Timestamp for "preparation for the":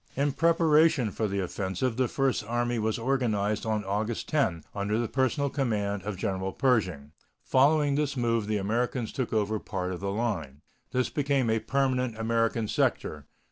0.31-1.41